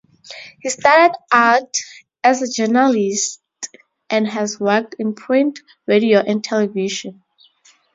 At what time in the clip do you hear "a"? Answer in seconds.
2.41-2.51